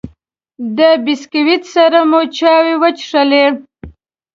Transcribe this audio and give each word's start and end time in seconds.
د 0.77 0.79
بسکوټ 1.03 1.61
سره 1.75 1.99
مو 2.09 2.21
چای 2.37 2.69
وڅښلې. 2.81 3.45